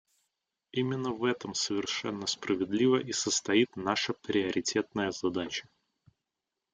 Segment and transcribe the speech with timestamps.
[0.71, 5.69] Именно в этом совершенно справедливо и состоит наша приоритетная задача.